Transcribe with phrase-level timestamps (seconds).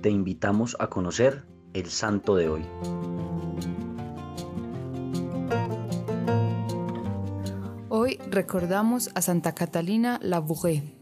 [0.00, 2.62] te invitamos a conocer el santo de hoy.
[7.88, 10.94] Hoy recordamos a Santa Catalina Labouré.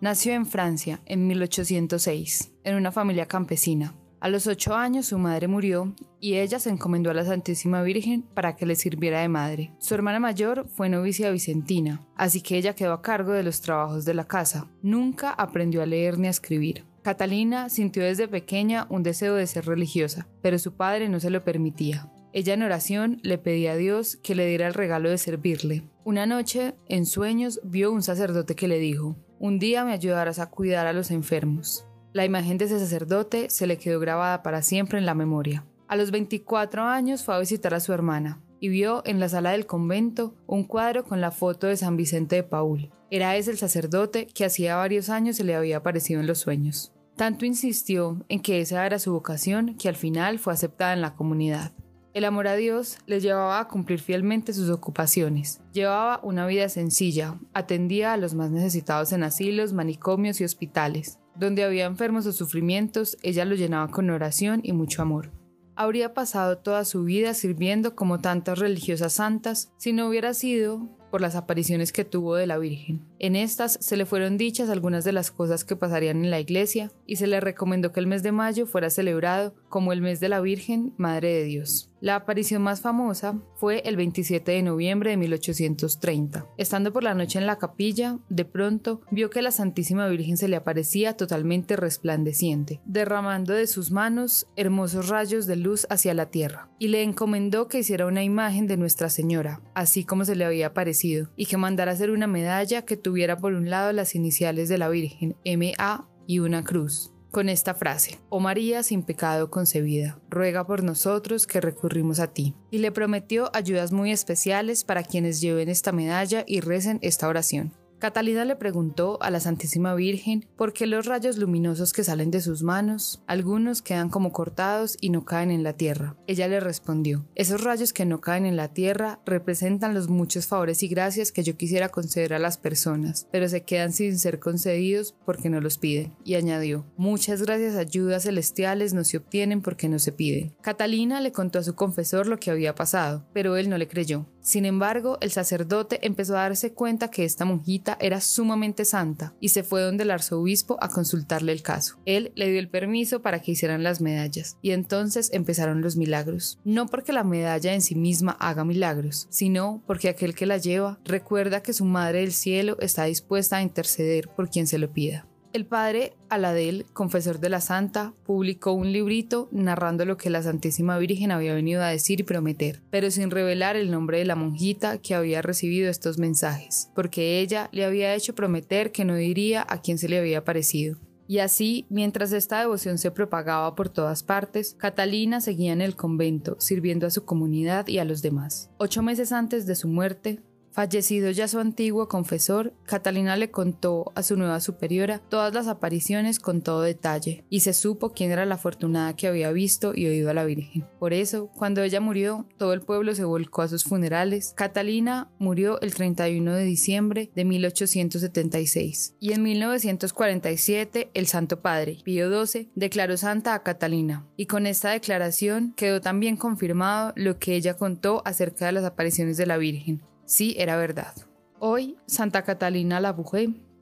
[0.00, 3.94] Nació en Francia en 1806, en una familia campesina.
[4.20, 8.22] A los ocho años su madre murió y ella se encomendó a la Santísima Virgen
[8.22, 9.74] para que le sirviera de madre.
[9.78, 14.06] Su hermana mayor fue novicia vicentina, así que ella quedó a cargo de los trabajos
[14.06, 14.70] de la casa.
[14.80, 16.86] Nunca aprendió a leer ni a escribir.
[17.04, 21.44] Catalina sintió desde pequeña un deseo de ser religiosa, pero su padre no se lo
[21.44, 22.10] permitía.
[22.32, 25.82] Ella en oración le pedía a Dios que le diera el regalo de servirle.
[26.04, 30.48] Una noche, en sueños, vio un sacerdote que le dijo, Un día me ayudarás a
[30.48, 31.86] cuidar a los enfermos.
[32.14, 35.66] La imagen de ese sacerdote se le quedó grabada para siempre en la memoria.
[35.88, 39.50] A los 24 años fue a visitar a su hermana y vio en la sala
[39.50, 42.90] del convento un cuadro con la foto de San Vicente de Paul.
[43.10, 46.93] Era ese el sacerdote que hacía varios años se le había aparecido en los sueños.
[47.16, 51.14] Tanto insistió en que esa era su vocación que al final fue aceptada en la
[51.14, 51.72] comunidad.
[52.12, 55.60] El amor a Dios les llevaba a cumplir fielmente sus ocupaciones.
[55.72, 61.18] Llevaba una vida sencilla, atendía a los más necesitados en asilos, manicomios y hospitales.
[61.36, 65.32] Donde había enfermos o sufrimientos, ella los llenaba con oración y mucho amor.
[65.76, 71.20] Habría pasado toda su vida sirviendo como tantas religiosas santas si no hubiera sido por
[71.20, 73.04] las apariciones que tuvo de la Virgen.
[73.24, 76.92] En estas se le fueron dichas algunas de las cosas que pasarían en la iglesia
[77.06, 80.28] y se le recomendó que el mes de mayo fuera celebrado como el mes de
[80.28, 81.90] la Virgen, Madre de Dios.
[82.00, 86.46] La aparición más famosa fue el 27 de noviembre de 1830.
[86.58, 90.48] Estando por la noche en la capilla, de pronto vio que la Santísima Virgen se
[90.48, 96.68] le aparecía totalmente resplandeciente, derramando de sus manos hermosos rayos de luz hacia la tierra,
[96.78, 100.66] y le encomendó que hiciera una imagen de Nuestra Señora, así como se le había
[100.66, 104.78] aparecido, y que mandara hacer una medalla que tuviera por un lado las iniciales de
[104.78, 106.08] la Virgen, M.A.
[106.26, 111.60] y una cruz con esta frase, Oh María sin pecado concebida, ruega por nosotros que
[111.60, 112.54] recurrimos a ti.
[112.70, 117.74] Y le prometió ayudas muy especiales para quienes lleven esta medalla y recen esta oración.
[117.98, 122.40] Catalina le preguntó a la Santísima Virgen por qué los rayos luminosos que salen de
[122.40, 126.16] sus manos, algunos quedan como cortados y no caen en la tierra.
[126.26, 130.82] Ella le respondió, esos rayos que no caen en la tierra representan los muchos favores
[130.82, 135.14] y gracias que yo quisiera conceder a las personas, pero se quedan sin ser concedidos
[135.24, 136.14] porque no los piden.
[136.24, 140.54] Y añadió, muchas gracias ayudas celestiales no se obtienen porque no se piden.
[140.60, 144.26] Catalina le contó a su confesor lo que había pasado, pero él no le creyó.
[144.44, 149.48] Sin embargo, el sacerdote empezó a darse cuenta que esta monjita era sumamente santa y
[149.48, 151.96] se fue donde el arzobispo a consultarle el caso.
[152.04, 156.58] Él le dio el permiso para que hicieran las medallas y entonces empezaron los milagros.
[156.62, 160.98] No porque la medalla en sí misma haga milagros, sino porque aquel que la lleva
[161.06, 165.26] recuerda que su Madre del Cielo está dispuesta a interceder por quien se lo pida.
[165.54, 170.98] El padre Aladel, confesor de la Santa, publicó un librito narrando lo que la Santísima
[170.98, 174.98] Virgen había venido a decir y prometer, pero sin revelar el nombre de la monjita
[174.98, 179.80] que había recibido estos mensajes, porque ella le había hecho prometer que no diría a
[179.80, 180.98] quién se le había parecido.
[181.28, 186.56] Y así, mientras esta devoción se propagaba por todas partes, Catalina seguía en el convento,
[186.58, 188.70] sirviendo a su comunidad y a los demás.
[188.78, 190.40] Ocho meses antes de su muerte,
[190.74, 196.40] Fallecido ya su antiguo confesor, Catalina le contó a su nueva superiora todas las apariciones
[196.40, 200.30] con todo detalle, y se supo quién era la afortunada que había visto y oído
[200.30, 200.84] a la Virgen.
[200.98, 204.52] Por eso, cuando ella murió, todo el pueblo se volcó a sus funerales.
[204.56, 212.46] Catalina murió el 31 de diciembre de 1876, y en 1947 el Santo Padre, Pío
[212.46, 217.76] XII, declaró santa a Catalina, y con esta declaración quedó también confirmado lo que ella
[217.76, 221.14] contó acerca de las apariciones de la Virgen Sí, era verdad.
[221.58, 223.14] Hoy, Santa Catalina la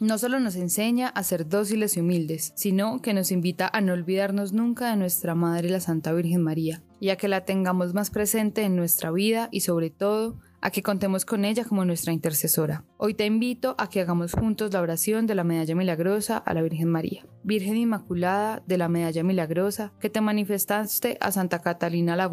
[0.00, 3.92] no solo nos enseña a ser dóciles y humildes, sino que nos invita a no
[3.92, 8.10] olvidarnos nunca de nuestra Madre la Santa Virgen María, y a que la tengamos más
[8.10, 12.84] presente en nuestra vida y sobre todo a que contemos con ella como nuestra intercesora.
[12.96, 16.62] Hoy te invito a que hagamos juntos la oración de la medalla milagrosa a la
[16.62, 17.26] Virgen María.
[17.44, 22.28] Virgen Inmaculada de la medalla milagrosa, que te manifestaste a Santa Catalina la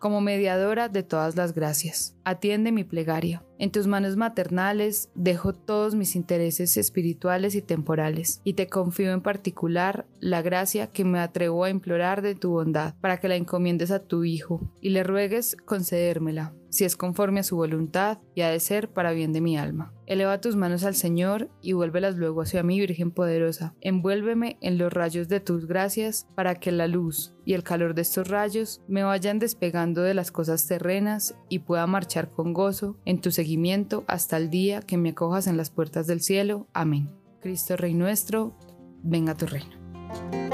[0.00, 2.16] como mediadora de todas las gracias.
[2.30, 3.42] Atiende mi plegaria.
[3.58, 9.20] En tus manos maternales dejo todos mis intereses espirituales y temporales, y te confío en
[9.20, 13.90] particular la gracia que me atrevo a implorar de tu bondad, para que la encomiendes
[13.90, 18.50] a tu Hijo, y le ruegues concedérmela, si es conforme a su voluntad y ha
[18.50, 19.92] de ser para bien de mi alma.
[20.06, 23.74] Eleva tus manos al Señor y vuélvelas luego hacia mí, Virgen poderosa.
[23.80, 28.02] Envuélveme en los rayos de tus gracias para que la luz y el calor de
[28.02, 31.86] estos rayos me vayan despegando de las cosas terrenas y pueda
[32.28, 36.20] con gozo en tu seguimiento hasta el día que me acojas en las puertas del
[36.20, 36.66] cielo.
[36.74, 37.08] Amén.
[37.40, 38.54] Cristo Rey nuestro,
[39.02, 40.49] venga tu reino.